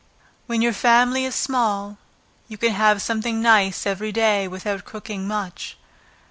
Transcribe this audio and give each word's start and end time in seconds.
When 0.47 0.63
your 0.63 0.73
family 0.73 1.25
is 1.25 1.35
small, 1.35 1.99
you 2.47 2.57
can 2.57 2.71
have 2.71 3.03
something 3.03 3.39
nice 3.39 3.85
every 3.85 4.11
day, 4.11 4.47
without 4.47 4.83
cooking 4.83 5.27
much. 5.27 5.77